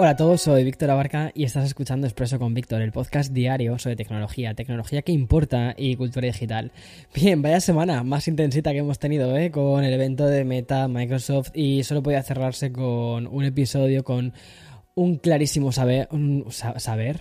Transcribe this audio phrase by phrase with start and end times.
[0.00, 3.80] Hola a todos, soy Víctor Abarca y estás escuchando Expreso con Víctor, el podcast diario
[3.80, 6.70] sobre tecnología, tecnología que importa y cultura digital.
[7.12, 9.50] Bien, vaya semana más intensita que hemos tenido ¿eh?
[9.50, 14.34] con el evento de Meta, Microsoft y solo podía cerrarse con un episodio con
[14.94, 16.08] un clarísimo saber,
[16.48, 17.18] saber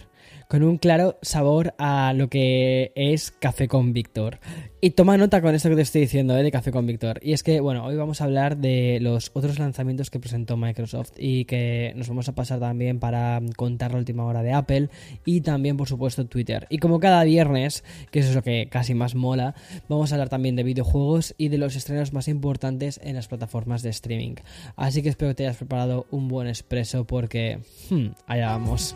[0.48, 4.40] con un claro sabor a lo que es Café con Víctor.
[4.80, 6.44] Y toma nota con esto que te estoy diciendo ¿eh?
[6.44, 7.20] de Café con Víctor.
[7.24, 11.14] Y es que, bueno, hoy vamos a hablar de los otros lanzamientos que presentó Microsoft
[11.18, 14.90] y que nos vamos a pasar también para contar la última hora de Apple
[15.26, 16.68] y también, por supuesto, Twitter.
[16.70, 19.56] Y como cada viernes, que eso es lo que casi más mola,
[19.90, 23.82] vamos a hablar también de videojuegos y de los estrenos más importantes en las plataformas
[23.82, 24.36] de streaming.
[24.76, 27.60] Así que espero que te hayas preparado un buen expreso porque...
[27.90, 28.96] Hmm, allá vamos.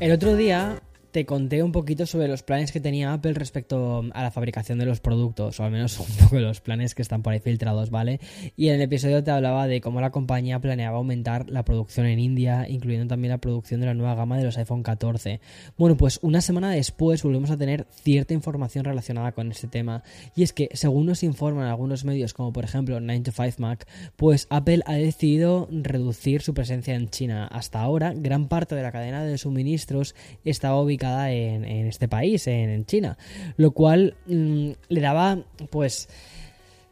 [0.00, 0.80] El otro día
[1.18, 4.86] te conté un poquito sobre los planes que tenía Apple respecto a la fabricación de
[4.86, 8.20] los productos, o al menos un poco los planes que están por ahí filtrados, ¿vale?
[8.54, 12.20] Y en el episodio te hablaba de cómo la compañía planeaba aumentar la producción en
[12.20, 15.40] India, incluyendo también la producción de la nueva gama de los iPhone 14.
[15.76, 20.04] Bueno, pues una semana después volvemos a tener cierta información relacionada con este tema,
[20.36, 23.88] y es que según nos informan algunos medios, como por ejemplo 9 to 5 Mac,
[24.14, 27.48] pues Apple ha decidido reducir su presencia en China.
[27.48, 32.84] Hasta ahora, gran parte de la cadena de suministros estaba ubicada en, este país, en,
[32.86, 33.18] China,
[33.56, 35.38] lo cual mm, le daba
[35.70, 36.08] pues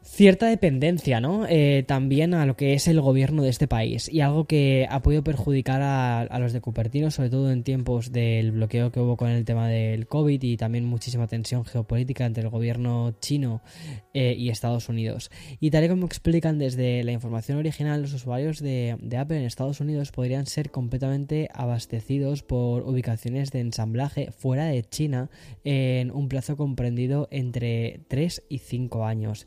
[0.07, 1.47] cierta dependencia, ¿no?
[1.49, 5.03] Eh, también a lo que es el gobierno de este país y algo que ha
[5.03, 9.31] podido perjudicar a, los de Cupertino, sobre todo en tiempos del bloqueo que hubo con
[9.31, 13.62] el tema del COVID y también muchísima tensión geopolítica entre el gobierno chino
[14.15, 15.31] eh, y Estados Unidos.
[15.59, 19.45] Y tal y como explican desde la información original, los usuarios de, de Apple en
[19.45, 25.31] Estados Unidos podrían ser completamente abastecidos por ubicaciones de ensamblaje fuera de China
[25.65, 29.47] en un plazo comprendido entre 3 y 5 años.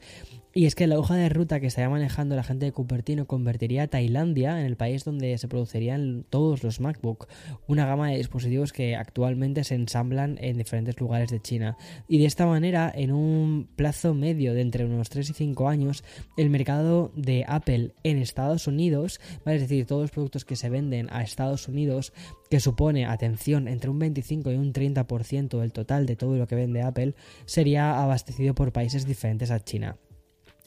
[0.52, 3.84] Y es que la hoja de ruta que estaría manejando la gente de Cupertino convertiría
[3.84, 7.28] a Tailandia en el país donde se producirían todos los MacBook,
[7.68, 11.78] una gama de dispositivos que actualmente se ensamblan en diferentes lugares de China.
[12.08, 16.04] Y de esta manera, en un plazo medio de entre unos 3 y 5 años,
[16.36, 21.10] el mercado de Apple en Estados Unidos, es decir, todos los productos que se venden
[21.12, 22.12] a Estados Unidos,
[22.50, 26.56] que supone, atención, entre un 25 y un 30% del total de todo lo que
[26.56, 27.14] vende Apple,
[27.46, 29.98] sería abastecido por países diferentes a China.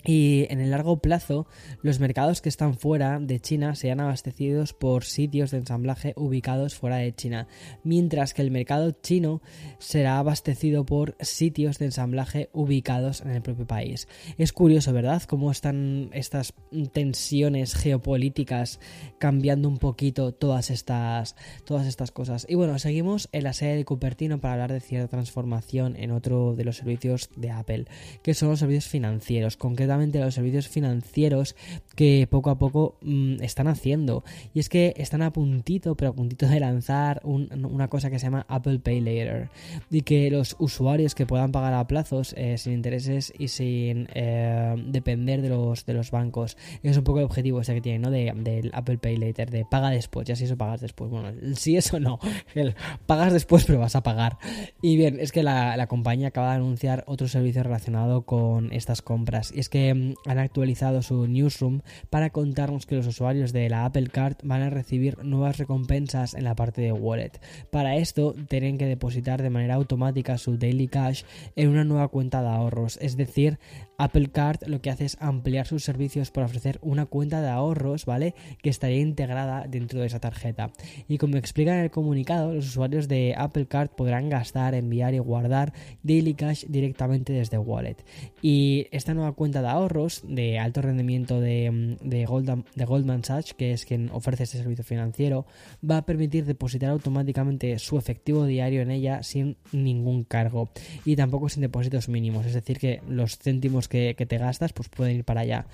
[0.05, 1.47] Y en el largo plazo,
[1.83, 6.97] los mercados que están fuera de China sean abastecidos por sitios de ensamblaje ubicados fuera
[6.97, 7.47] de China,
[7.85, 9.43] mientras que el mercado chino
[9.79, 14.09] será abastecido por sitios de ensamblaje ubicados en el propio país.
[14.39, 16.55] Es curioso, ¿verdad?, cómo están estas
[16.93, 18.81] tensiones geopolíticas
[19.19, 22.47] cambiando un poquito todas estas, todas estas cosas.
[22.49, 26.55] Y bueno, seguimos en la serie de Cupertino para hablar de cierta transformación en otro
[26.57, 27.87] de los servicios de Apple,
[28.23, 31.57] que son los servicios financieros, concretamente los servicios financieros
[31.95, 34.25] que poco a poco mm, están haciendo.
[34.55, 38.27] Y es que están a puntito, pero a puntito de lanzar una cosa que se
[38.27, 39.51] llama Apple Pay Later.
[39.91, 44.75] Y que los usuarios que puedan pagar a plazos eh, sin intereses y sin eh,
[44.87, 46.57] depender de los, de los bancos.
[46.83, 48.11] Es un poco el objetivo ese que tiene, ¿no?
[48.11, 51.11] De, del Apple Pay Later, de paga después, ya si eso pagas después.
[51.11, 52.19] Bueno, si eso no,
[53.07, 54.39] pagas después pero vas a pagar.
[54.81, 59.03] Y bien, es que la, la compañía acaba de anunciar otro servicio relacionado con estas
[59.03, 59.53] compras.
[59.55, 63.85] Y es que Mm, han actualizado su newsroom para contarnos que los usuarios de la
[63.85, 67.33] Apple Card van a recibir nuevas recompensas en la parte de wallet.
[67.71, 71.25] Para esto tienen que depositar de manera automática su daily cash
[71.57, 73.59] en una nueva cuenta de ahorros, es decir,
[74.03, 78.05] Apple Card lo que hace es ampliar sus servicios para ofrecer una cuenta de ahorros,
[78.05, 78.35] ¿vale?
[78.61, 80.73] Que estaría integrada dentro de esa tarjeta.
[81.07, 85.19] Y como explica en el comunicado, los usuarios de Apple Card podrán gastar, enviar y
[85.19, 87.97] guardar Daily Cash directamente desde Wallet.
[88.41, 93.85] Y esta nueva cuenta de ahorros de alto rendimiento de, de, Goldman, Sachs, que es
[93.85, 95.47] quien ofrece este servicio financiero,
[95.89, 100.71] va a permitir depositar automáticamente su efectivo diario en ella sin ningún cargo
[101.05, 104.89] y tampoco sin depósitos mínimos, es decir, que los céntimos que, que te gastas pues
[104.89, 105.67] pueden ir para allá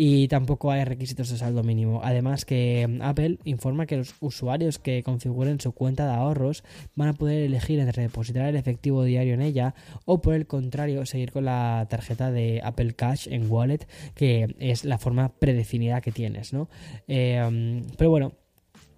[0.00, 2.00] y tampoco hay requisitos de saldo mínimo.
[2.04, 6.62] Además que Apple informa que los usuarios que configuren su cuenta de ahorros
[6.94, 9.74] van a poder elegir entre depositar el efectivo diario en ella
[10.04, 14.98] o por el contrario seguir con la tarjeta de Apple Cash Wallet que es la
[14.98, 16.68] forma predefinida que tienes, ¿no?
[17.06, 18.32] Eh, pero bueno,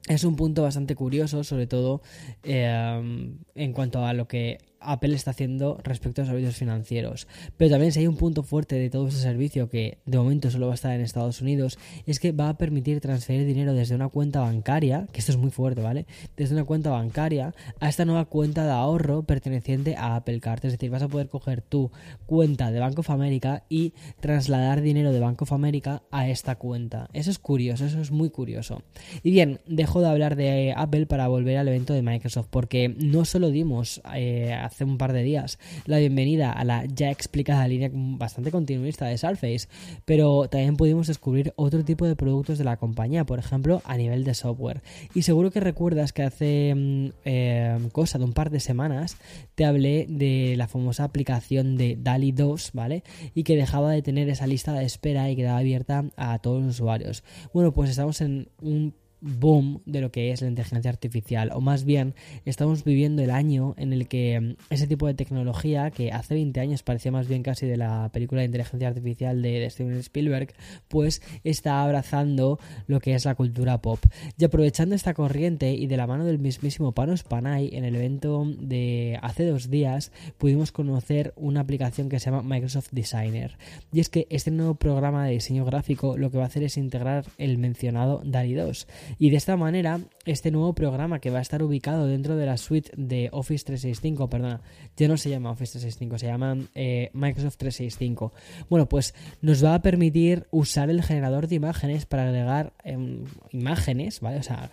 [0.08, 2.02] es un punto bastante curioso, sobre todo
[2.42, 7.26] eh, en cuanto a lo que Apple está haciendo respecto a servicios financieros.
[7.56, 10.66] Pero también si hay un punto fuerte de todo ese servicio que de momento solo
[10.66, 14.08] va a estar en Estados Unidos, es que va a permitir transferir dinero desde una
[14.08, 16.06] cuenta bancaria, que esto es muy fuerte, ¿vale?
[16.36, 20.64] Desde una cuenta bancaria a esta nueva cuenta de ahorro perteneciente a Apple Card.
[20.64, 21.90] Es decir, vas a poder coger tu
[22.26, 27.08] cuenta de Bank of America y trasladar dinero de Bank of America a esta cuenta.
[27.12, 28.82] Eso es curioso, eso es muy curioso.
[29.22, 33.24] Y bien, dejo de hablar de Apple para volver al evento de Microsoft, porque no
[33.24, 37.90] solo dimos eh, hace un par de días la bienvenida a la ya explicada línea
[37.92, 39.68] bastante continuista de Surface,
[40.04, 44.24] pero también pudimos descubrir otro tipo de productos de la compañía, por ejemplo, a nivel
[44.24, 44.82] de software.
[45.14, 49.16] Y seguro que recuerdas que hace mm, eh, cosa de un par de semanas
[49.56, 53.02] te hablé de la famosa aplicación de DALI 2, ¿vale?
[53.34, 56.74] Y que dejaba de tener esa lista de espera y quedaba abierta a todos los
[56.74, 57.24] usuarios.
[57.52, 61.84] Bueno, pues estamos en un boom de lo que es la inteligencia artificial, o más
[61.84, 62.14] bien
[62.44, 66.60] estamos viviendo el año en el que mm, ese tipo de tecnología, que hace 20
[66.60, 70.54] años parecía más bien casi de la película de inteligencia artificial de, Steven Spielberg,
[70.88, 74.00] pues está abrazando lo que es la cultura pop.
[74.38, 78.46] Y aprovechando esta corriente y de la mano del mismísimo Panos Panay, en el evento
[78.58, 83.56] de hace dos días pudimos conocer una aplicación que se llama Microsoft Designer.
[83.92, 86.76] Y es que este nuevo programa de diseño gráfico lo que va a hacer es
[86.76, 88.86] integrar el mencionado DALI 2
[89.18, 92.56] y de esta manera, este nuevo programa que va a estar ubicado dentro de la
[92.56, 94.60] suite de Office 365, perdona,
[94.96, 98.32] ya no se llama Office 365, se llama eh, Microsoft 365.
[98.68, 104.20] Bueno, pues nos va a permitir usar el generador de imágenes para agregar em, imágenes,
[104.20, 104.38] ¿vale?
[104.38, 104.70] O sea,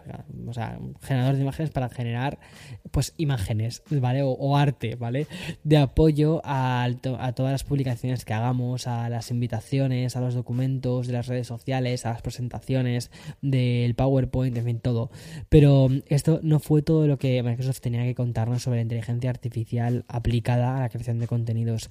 [0.48, 2.40] o sea, generador de imágenes para generar,
[2.92, 4.22] pues, imágenes, ¿vale?
[4.24, 5.28] O, arte, ¿vale?
[5.64, 11.08] De apoyo a, a todas las publicaciones que hagamos, a las invitaciones, a los documentos
[11.08, 13.12] de las redes sociales, a las presentaciones
[13.42, 15.10] del PowerPoint Point, en fin, todo.
[15.50, 19.30] Pero mm, esto no fue todo lo que Microsoft tenía que contarnos sobre la inteligencia
[19.30, 21.90] artificial aplicada a la creación de contenidos.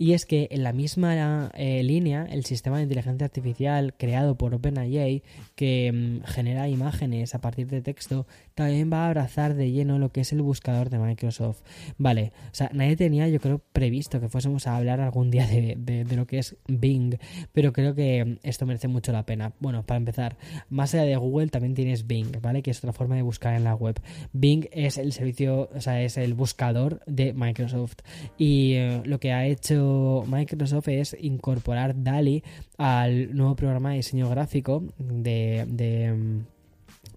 [0.00, 4.54] Y es que en la misma eh, línea, el sistema de inteligencia artificial creado por
[4.54, 5.22] OpenAI,
[5.56, 8.26] que mm, genera imágenes a partir de texto,
[8.60, 11.62] también va a abrazar de lleno lo que es el buscador de Microsoft.
[11.96, 15.76] Vale, o sea, nadie tenía, yo creo, previsto que fuésemos a hablar algún día de,
[15.76, 17.16] de lo que es Bing,
[17.52, 19.54] pero creo que mm, esto merece mucho la pena.
[19.60, 20.36] Bueno, para empezar,
[20.68, 22.62] más allá de Google también tienes Bing, ¿vale?
[22.62, 23.98] Que es otra forma de buscar en la web.
[24.34, 28.00] Bing es el servicio, o sea, es el buscador de Microsoft.
[28.36, 32.42] Y eh, lo que ha hecho Microsoft es incorporar DALI
[32.76, 36.42] al nuevo programa de diseño gráfico de, de,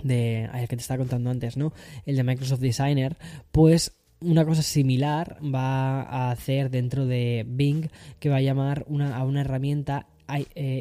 [0.04, 1.74] de el que te estaba contando antes, ¿no?
[2.06, 3.18] El de Microsoft Designer,
[3.52, 9.18] pues una cosa similar va a hacer dentro de Bing que va a llamar una,
[9.18, 10.08] a una herramienta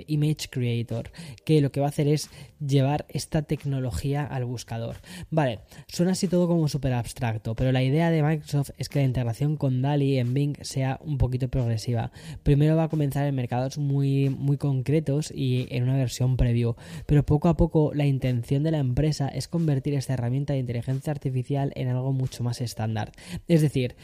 [0.06, 1.10] Image Creator,
[1.44, 2.30] que lo que va a hacer es
[2.60, 4.96] llevar esta tecnología al buscador.
[5.30, 9.04] Vale, suena así todo como súper abstracto, pero la idea de Microsoft es que la
[9.06, 12.12] integración con DALI en Bing sea un poquito progresiva.
[12.42, 17.24] Primero va a comenzar en mercados muy, muy concretos y en una versión preview, pero
[17.24, 21.72] poco a poco la intención de la empresa es convertir esta herramienta de inteligencia artificial
[21.74, 23.12] en algo mucho más estándar.
[23.48, 23.96] Es decir,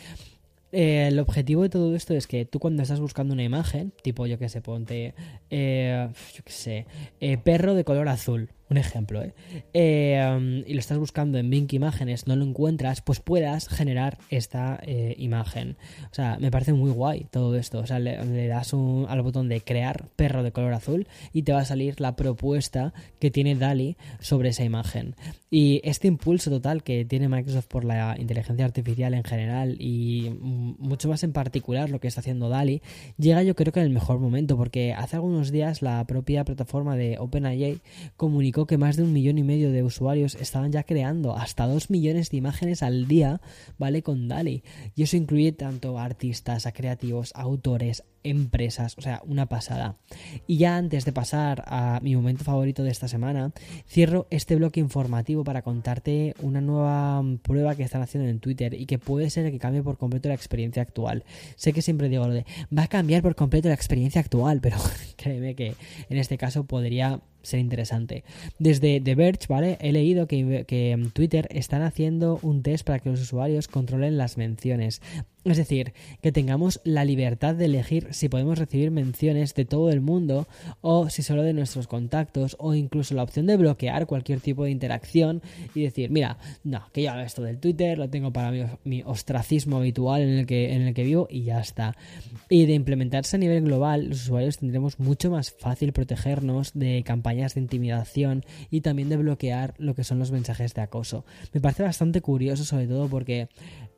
[0.72, 4.26] eh, el objetivo de todo esto es que tú cuando estás buscando una imagen, tipo
[4.26, 5.14] yo que sé, ponte,
[5.50, 6.86] eh, yo que sé,
[7.20, 9.32] eh, perro de color azul, un ejemplo, ¿eh?
[9.72, 10.64] ¿eh?
[10.66, 15.14] y lo estás buscando en Bing Imágenes, no lo encuentras, pues puedas generar esta eh,
[15.18, 15.76] imagen.
[16.10, 17.78] O sea, me parece muy guay todo esto.
[17.78, 21.52] O sea, le, das un, al botón de crear perro de color azul y te
[21.52, 25.14] va a salir la propuesta que tiene DALI sobre esa imagen.
[25.50, 31.08] Y este impulso total que tiene Microsoft por la inteligencia artificial en general y mucho
[31.08, 32.82] más en particular lo que está haciendo DALI,
[33.16, 36.96] llega yo creo que en el mejor momento, porque hace algunos días la propia plataforma
[36.96, 37.80] de OpenAI
[38.16, 41.90] comunicó que más de un millón y medio de usuarios estaban ya creando hasta dos
[41.90, 43.40] millones de imágenes al día,
[43.78, 44.02] ¿vale?
[44.02, 44.62] Con DALI.
[44.94, 49.96] Y eso incluye tanto artistas, a creativos, autores, empresas, o sea, una pasada.
[50.46, 53.52] Y ya antes de pasar a mi momento favorito de esta semana,
[53.86, 58.86] cierro este bloque informativo para contarte una nueva prueba que están haciendo en Twitter y
[58.86, 61.24] que puede ser que cambie por completo la experiencia actual.
[61.56, 62.46] Sé que siempre digo lo de
[62.76, 64.76] va a cambiar por completo la experiencia actual, pero
[65.16, 65.74] créeme que
[66.08, 68.24] en este caso podría ser interesante.
[68.58, 69.78] Desde The Verge, ¿vale?
[69.80, 74.18] He leído que, que en Twitter están haciendo un test para que los usuarios controlen
[74.18, 75.00] las menciones.
[75.44, 80.00] Es decir, que tengamos la libertad de elegir si podemos recibir menciones de todo el
[80.00, 80.48] mundo
[80.80, 84.70] o si solo de nuestros contactos o incluso la opción de bloquear cualquier tipo de
[84.70, 85.40] interacción
[85.74, 89.78] y decir, mira, no, que yo esto del Twitter, lo tengo para mi, mi, ostracismo
[89.78, 91.96] habitual en el, que, en el que vivo y ya está.
[92.48, 97.54] Y de implementarse a nivel global, los usuarios tendremos mucho más fácil protegernos de campañas
[97.54, 101.24] de intimidación y también de bloquear lo que son los mensajes de acoso.
[101.52, 103.48] Me parece bastante curioso sobre todo porque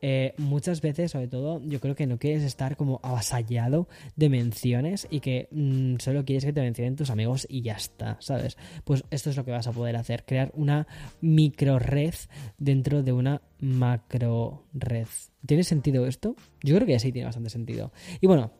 [0.02, 5.06] eh, muchas veces, sobre todo, yo creo que no quieres estar como avasallado de menciones
[5.10, 8.58] y que mmm, solo quieres que te mencionen tus amigos y ya está, ¿sabes?
[8.84, 10.86] Pues esto es lo que vas a poder hacer, crear una
[11.20, 12.14] micro red
[12.58, 15.06] dentro de una macro red.
[15.46, 16.36] ¿Tiene sentido esto?
[16.62, 17.92] Yo creo que sí tiene bastante sentido.
[18.20, 18.52] Y bueno,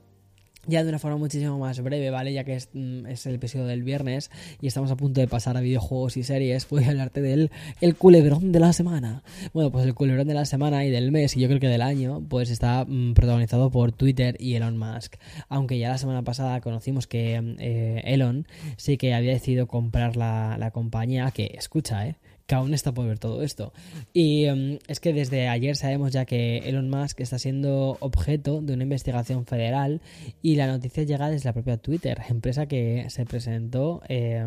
[0.66, 2.32] ya de una forma muchísimo más breve, ¿vale?
[2.32, 5.56] Ya que es, mm, es, el episodio del viernes y estamos a punto de pasar
[5.56, 7.50] a videojuegos y series, voy a hablarte del
[7.80, 9.22] el culebrón de la semana.
[9.52, 11.82] Bueno, pues el culebrón de la semana y del mes, y yo creo que del
[11.82, 15.16] año, pues está mmm, protagonizado por Twitter y Elon Musk.
[15.48, 20.56] Aunque ya la semana pasada conocimos que eh, Elon sí que había decidido comprar la,
[20.58, 22.16] la compañía, que escucha, ¿eh?
[22.50, 23.72] Que aún está por ver todo esto.
[24.12, 28.74] Y um, es que desde ayer sabemos ya que Elon Musk está siendo objeto de
[28.74, 30.00] una investigación federal
[30.42, 34.44] y la noticia llega desde la propia Twitter, empresa que se presentó, eh,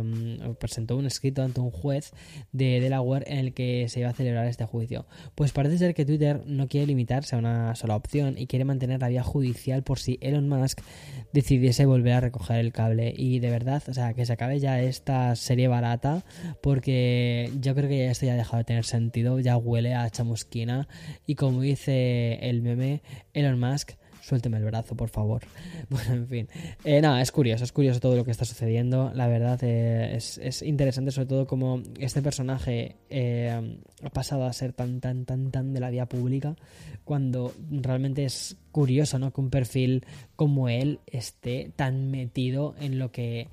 [0.60, 2.12] presentó un escrito ante un juez
[2.52, 5.06] de Delaware en el que se iba a celebrar este juicio.
[5.34, 9.00] Pues parece ser que Twitter no quiere limitarse a una sola opción y quiere mantener
[9.00, 10.82] la vía judicial por si Elon Musk
[11.32, 13.14] decidiese volver a recoger el cable.
[13.16, 16.26] Y de verdad, o sea, que se acabe ya esta serie barata
[16.62, 20.10] porque yo creo que que esto ya ha dejado de tener sentido, ya huele a
[20.10, 20.88] chamusquina
[21.28, 23.02] y como dice el meme
[23.34, 25.44] Elon Musk, suélteme el brazo, por favor.
[25.90, 26.48] Bueno, en fin.
[26.86, 29.12] Eh, nada, es curioso, es curioso todo lo que está sucediendo.
[29.14, 34.54] La verdad eh, es, es, interesante sobre todo como este personaje eh, ha pasado a
[34.54, 36.56] ser tan, tan, tan, tan de la vía pública
[37.04, 39.32] cuando realmente es curioso, ¿no?
[39.32, 43.50] Que un perfil como él esté tan metido en lo que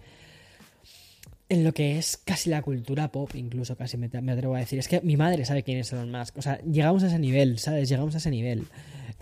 [1.51, 4.79] en lo que es casi la cultura pop, incluso casi me, atrevo a decir.
[4.79, 6.39] Es que mi madre sabe quién es Elon Musk.
[6.39, 7.89] O sea, llegamos a ese nivel, ¿sabes?
[7.89, 8.67] Llegamos a ese nivel.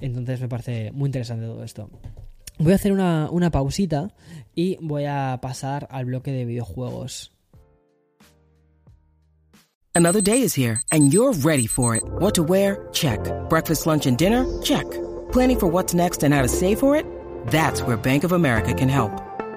[0.01, 1.91] Entonces me parece muy interesante todo esto.
[2.59, 4.15] Voy a hacer una, una pausita
[4.55, 7.33] y voy a pasar al bloque de videojuegos.
[9.95, 12.03] Another day is here and you're ready for it.
[12.21, 12.89] What to wear?
[12.93, 13.21] Check.
[13.49, 14.45] Breakfast, lunch and dinner?
[14.63, 14.87] Check.
[15.33, 17.07] Planning for what's next and how to save for it?
[17.47, 19.28] That's where Bank of America can help.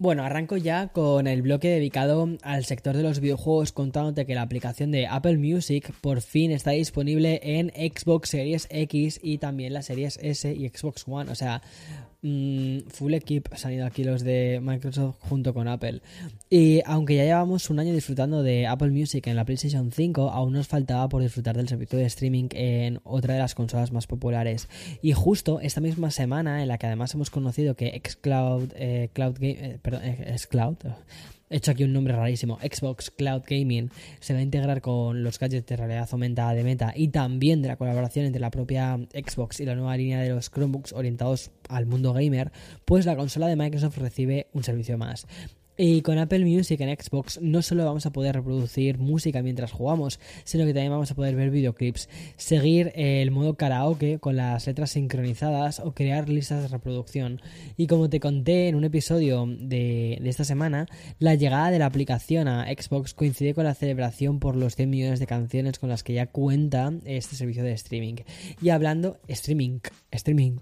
[0.00, 4.42] Bueno, arranco ya con el bloque dedicado al sector de los videojuegos contándote que la
[4.42, 9.86] aplicación de Apple Music por fin está disponible en Xbox Series X y también las
[9.86, 11.32] Series S y Xbox One.
[11.32, 11.62] O sea,
[12.22, 16.00] mmm, full equip han ido aquí los de Microsoft junto con Apple.
[16.50, 20.52] Y aunque ya llevamos un año disfrutando de Apple Music en la PlayStation 5, aún
[20.52, 24.68] nos faltaba por disfrutar del servicio de streaming en otra de las consolas más populares.
[25.02, 29.34] Y justo esta misma semana, en la que además hemos conocido que Xcloud, eh, Cloud
[29.34, 30.76] Game, eh, perdón, eh, Xcloud,
[31.48, 33.90] he hecho aquí un nombre rarísimo, Xbox Cloud Gaming,
[34.20, 37.68] se va a integrar con los gadgets de realidad aumentada de Meta y también de
[37.68, 41.86] la colaboración entre la propia Xbox y la nueva línea de los Chromebooks orientados al
[41.86, 42.52] mundo gamer,
[42.84, 45.26] pues la consola de Microsoft recibe un servicio más.
[45.80, 50.18] Y con Apple Music en Xbox no solo vamos a poder reproducir música mientras jugamos,
[50.42, 54.90] sino que también vamos a poder ver videoclips, seguir el modo karaoke con las letras
[54.90, 57.40] sincronizadas o crear listas de reproducción.
[57.76, 60.86] Y como te conté en un episodio de, de esta semana,
[61.20, 65.20] la llegada de la aplicación a Xbox coincide con la celebración por los 100 millones
[65.20, 68.16] de canciones con las que ya cuenta este servicio de streaming.
[68.60, 69.78] Y hablando, streaming,
[70.10, 70.58] streaming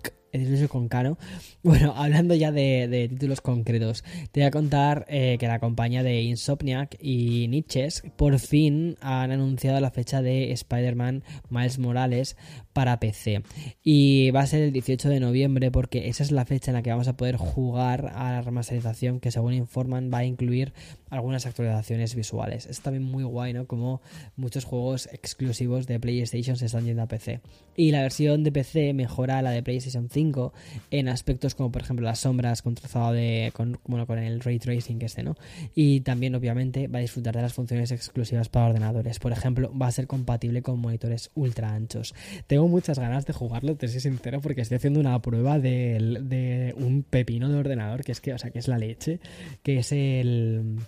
[0.69, 1.19] con Cano.
[1.63, 6.23] Bueno, hablando ya de, títulos concretos, te voy a contar eh, que la compañía de
[6.23, 12.37] Insomniac y Nietzsche por fin han anunciado la fecha de Spider-Man Miles Morales
[12.73, 13.43] para PC.
[13.83, 16.83] Y va a ser el 18 de noviembre porque esa es la fecha en la
[16.83, 20.73] que vamos a poder jugar a la remasterización que según informan va a incluir
[21.11, 22.67] algunas actualizaciones visuales.
[22.67, 23.67] Es también muy guay, ¿no?
[23.67, 24.03] Como
[24.37, 27.41] muchos juegos exclusivos de PlayStation se están yendo a PC.
[27.77, 30.53] Y la versión de PC mejora la de PlayStation 5 2005
[30.91, 34.59] en aspectos como por ejemplo las sombras con trazado de con, bueno, con el ray
[34.59, 35.37] tracing este, ¿no?
[35.75, 39.19] Y también obviamente va a disfrutar de las funciones exclusivas para ordenadores.
[39.19, 42.15] Por ejemplo, va a ser compatible con monitores ultra anchos.
[42.47, 46.75] Tengo muchas ganas de jugarlo, te soy sincero, porque estoy haciendo una prueba de, de
[46.77, 49.21] un pepino de ordenador que es que, o sea, que es la leche,
[49.63, 50.79] que es el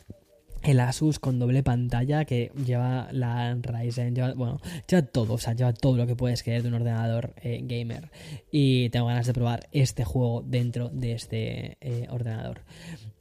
[0.63, 5.55] el Asus con doble pantalla que lleva la Ryzen, lleva, bueno, lleva todo, o sea,
[5.55, 8.11] lleva todo lo que puedes querer de un ordenador eh, gamer.
[8.51, 12.63] Y tengo ganas de probar este juego dentro de este eh, ordenador.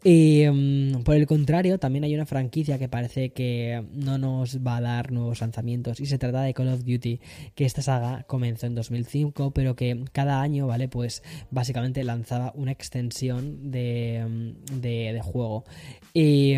[0.04, 4.78] Y mm, por el contrario, también hay una franquicia que parece que no nos va
[4.78, 7.20] a dar nuevos lanzamientos y se trata de Call of Duty,
[7.56, 10.88] que esta saga comenzó en 2005, pero que cada año, ¿vale?
[10.88, 15.66] Pues básicamente lanzaba una extensión de, mm, de, juego.
[16.14, 16.54] Y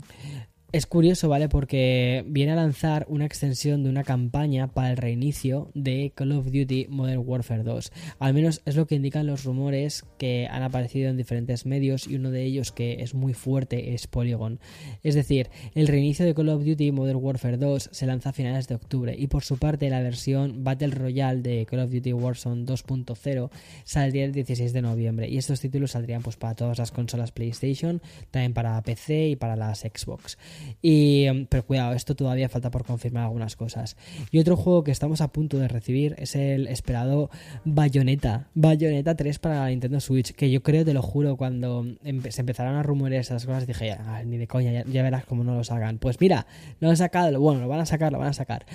[0.00, 1.48] mm, es curioso, ¿vale?
[1.48, 6.46] Porque viene a lanzar una extensión de una campaña para el reinicio de Call of
[6.46, 7.92] Duty Modern Warfare 2.
[8.18, 12.16] Al menos es lo que indican los rumores que han aparecido en diferentes medios y
[12.16, 14.58] uno de ellos que es muy fuerte es Polygon.
[15.04, 18.66] Es decir, el reinicio de Call of Duty Modern Warfare 2 se lanza a finales
[18.66, 22.66] de octubre y por su parte la versión Battle Royale de Call of Duty Warzone
[22.66, 23.48] 2.0
[23.84, 28.02] saldría el 16 de noviembre y estos títulos saldrían pues para todas las consolas PlayStation,
[28.32, 30.36] también para PC y para las Xbox.
[30.82, 33.96] Em, pero cuidado, esto todavía falta por confirmar algunas cosas.
[34.30, 37.30] Y otro juego que estamos a punto de recibir es el esperado
[37.64, 38.48] Bayonetta.
[38.54, 40.32] Bayonetta 3 para la Nintendo Switch.
[40.32, 41.84] Que yo creo, te lo juro, cuando
[42.30, 45.54] se empezaron a rumorear esas cosas, dije, ya, ni de coña, ya, verás cómo no
[45.54, 45.98] lo sacan.
[45.98, 46.46] Pues mira,
[46.80, 48.66] lo han sacado, bueno, lo van a sacar, lo van a sacar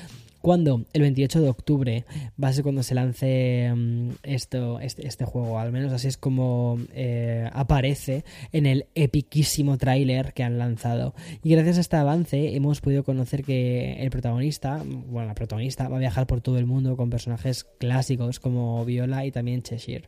[0.41, 2.05] cuando el 28 de octubre
[2.41, 6.17] va a ser cuando se lance mm, esto, este, este, juego, al menos así es
[6.17, 11.13] como eh, aparece en el epiquísimo tráiler que han lanzado.
[11.43, 15.97] Y gracias a este avance hemos podido conocer que el protagonista, bueno, la protagonista va
[15.97, 20.07] a viajar por todo el mundo con personajes clásicos como Viola y también Cheshire.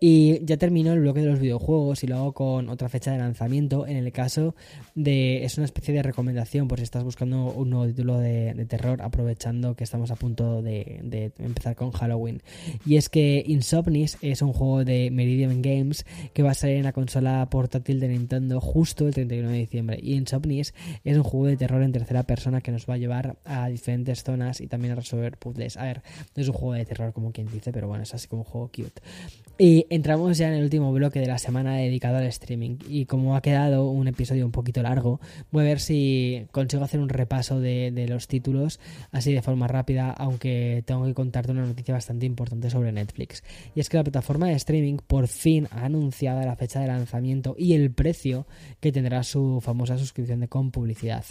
[0.00, 3.86] Y ya terminó el bloque de los videojuegos y luego con otra fecha de lanzamiento
[3.86, 4.54] en el caso
[4.94, 5.44] de...
[5.44, 9.65] es una especie de recomendación por si estás buscando un nuevo título de terror aprovechando
[9.74, 12.42] que estamos a punto de, empezar con Halloween.
[12.84, 16.84] Y es que Insomnis es un juego de Meridian Games que va a salir en
[16.84, 19.98] la consola portátil de Nintendo justo el 31 de diciembre.
[20.02, 23.36] Y Insomnis es un juego de terror en tercera persona que nos va a llevar
[23.44, 25.76] a diferentes zonas y también a resolver puzzles.
[25.76, 26.02] A ver,
[26.34, 28.48] no es un juego de terror como quien dice, pero bueno, es así como un
[28.48, 29.00] juego cute.
[29.58, 32.76] Y entramos ya en el último bloque de la semana dedicado al streaming.
[32.88, 35.18] Y como ha quedado un episodio un poquito largo,
[35.50, 38.80] voy a ver si consigo hacer un repaso de, de los títulos
[39.12, 43.42] así de forma más rápida, aunque tengo que contarte una noticia bastante importante sobre Netflix.
[43.74, 47.54] Y es que la plataforma de streaming por fin ha anunciado la fecha de lanzamiento
[47.58, 48.46] y el precio
[48.80, 51.24] que tendrá su famosa suscripción de con publicidad.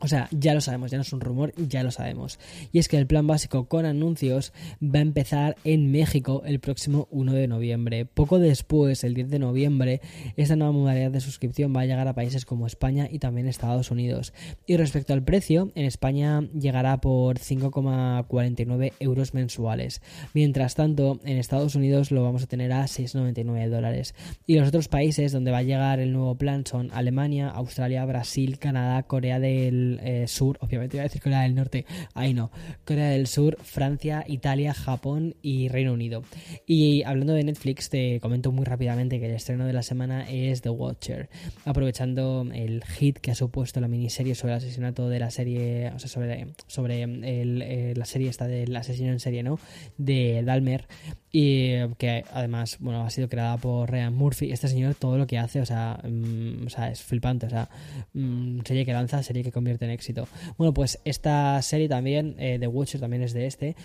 [0.00, 2.38] O sea, ya lo sabemos, ya no es un rumor, ya lo sabemos.
[2.72, 7.06] Y es que el plan básico con anuncios va a empezar en México el próximo
[7.10, 8.06] 1 de noviembre.
[8.06, 10.00] Poco después, el 10 de noviembre,
[10.36, 13.90] esta nueva modalidad de suscripción va a llegar a países como España y también Estados
[13.90, 14.32] Unidos.
[14.66, 20.00] Y respecto al precio, en España llegará por 5,49 euros mensuales.
[20.34, 24.14] Mientras tanto, en Estados Unidos lo vamos a tener a 6,99 dólares.
[24.46, 28.58] Y los otros países donde va a llegar el nuevo plan son Alemania, Australia, Brasil,
[28.58, 32.50] Canadá, Corea del eh, Sur, obviamente iba a decir Corea del Norte, ahí no,
[32.84, 36.22] Corea del Sur, Francia, Italia, Japón y Reino Unido.
[36.66, 40.62] Y hablando de Netflix, te comento muy rápidamente que el estreno de la semana es
[40.62, 41.28] The Watcher,
[41.64, 45.98] aprovechando el hit que ha supuesto la miniserie sobre el asesinato de la serie, o
[45.98, 49.58] sea, sobre, sobre eh, la serie esta del asesino en serie, ¿no?
[49.96, 50.86] De Dalmer,
[51.32, 54.50] y que además, bueno, ha sido creada por Ryan Murphy.
[54.50, 57.68] Este señor, todo lo que hace, o sea, mm, o sea es flipante, o sea,
[58.14, 60.26] mm, serie que lanza, serie que convierte en éxito.
[60.58, 63.76] Bueno, pues esta serie también, eh, The Watcher también es de este,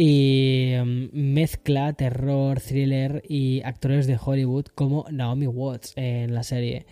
[0.00, 6.86] y mm, mezcla terror, thriller y actores de Hollywood como Naomi Watts en la serie.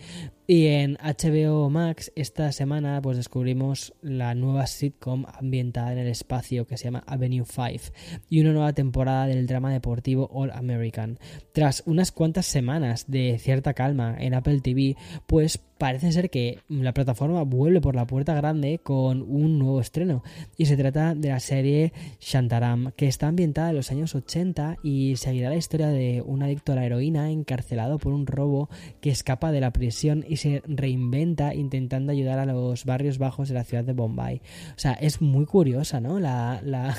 [0.45, 6.67] Y en HBO Max esta semana pues descubrimos la nueva sitcom ambientada en el espacio
[6.67, 7.93] que se llama Avenue 5
[8.29, 11.17] y una nueva temporada del drama deportivo All American.
[11.53, 16.93] Tras unas cuantas semanas de cierta calma en Apple TV, pues parece ser que la
[16.93, 20.23] plataforma vuelve por la puerta grande con un nuevo estreno
[20.57, 25.15] y se trata de la serie Shantaram que está ambientada en los años 80 y
[25.17, 28.69] seguirá la historia de un adicto a la heroína encarcelado por un robo
[29.01, 33.55] que escapa de la prisión y se reinventa intentando ayudar a los barrios bajos de
[33.55, 34.41] la ciudad de Bombay.
[34.75, 36.19] O sea, es muy curiosa, ¿no?
[36.19, 36.61] La,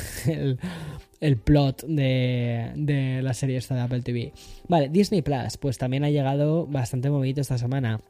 [1.21, 4.33] el, plot de, de la serie esta de Apple TV.
[4.69, 8.01] Vale, Disney Plus, pues también ha llegado bastante movido esta semana.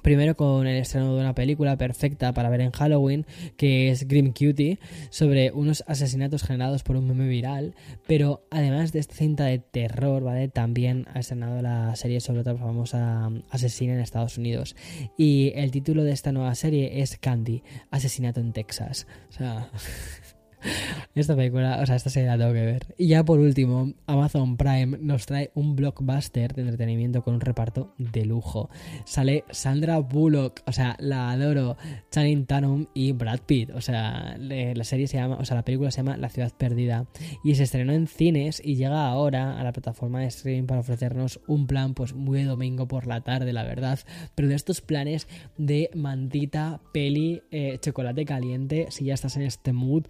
[0.00, 3.26] Primero con el estreno de una película perfecta para ver en Halloween,
[3.56, 4.78] que es Grim Cutie,
[5.10, 7.74] sobre unos asesinatos generados por un meme viral.
[8.06, 10.48] Pero además de esta cinta de terror, ¿vale?
[10.48, 14.74] También ha estrenado la serie sobre otra famosa asesina en Estados Unidos.
[15.16, 19.06] Y el título de esta nueva serie es Candy, Asesinato en Texas.
[19.28, 19.70] O sea...
[21.14, 22.94] Esta película, o sea, esta serie la tengo que ver.
[22.96, 27.94] Y ya por último, Amazon Prime nos trae un blockbuster de entretenimiento con un reparto
[27.98, 28.70] de lujo.
[29.04, 31.76] Sale Sandra Bullock, o sea, la adoro,
[32.10, 33.70] Channing Tatum y Brad Pitt.
[33.74, 37.06] O sea, la serie se llama, o sea, la película se llama La ciudad perdida
[37.44, 41.40] y se estrenó en cines y llega ahora a la plataforma de streaming para ofrecernos
[41.46, 43.98] un plan, pues muy de domingo por la tarde, la verdad.
[44.34, 49.72] Pero de estos planes de mantita, peli, eh, chocolate caliente, si ya estás en este
[49.72, 50.04] mood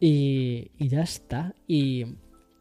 [0.00, 1.54] y, ya está.
[1.66, 2.06] Y,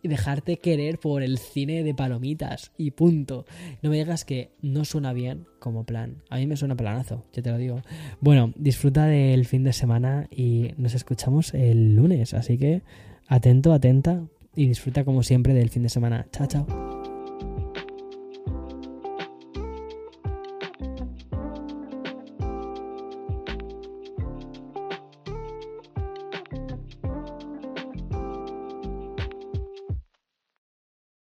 [0.03, 3.45] dejarte querer por el cine de palomitas y punto.
[3.81, 6.23] No me digas que no suena bien como plan.
[6.29, 7.81] A mí me suena planazo, ya te lo digo.
[8.21, 12.33] Bueno, disfruta del fin de semana y nos escuchamos el lunes.
[12.33, 12.83] Así que
[13.27, 14.23] atento, atenta
[14.55, 16.25] y disfruta como siempre del fin de semana.
[16.31, 16.86] Chao, chao.